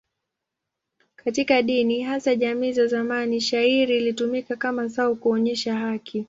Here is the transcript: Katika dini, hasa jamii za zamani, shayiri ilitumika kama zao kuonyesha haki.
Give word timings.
Katika 1.15 1.61
dini, 1.61 2.01
hasa 2.03 2.35
jamii 2.35 2.71
za 2.71 2.87
zamani, 2.87 3.41
shayiri 3.41 3.97
ilitumika 3.97 4.55
kama 4.55 4.87
zao 4.87 5.15
kuonyesha 5.15 5.75
haki. 5.77 6.19